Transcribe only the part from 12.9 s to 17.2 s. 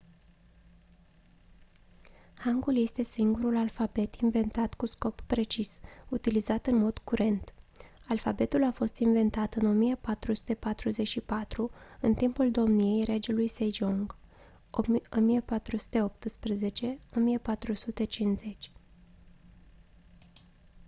regelui sejong 1418–